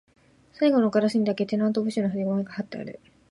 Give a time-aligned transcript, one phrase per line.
[0.53, 2.99] 最後のガラスにだけ、テナント募集の張り紙が張ってある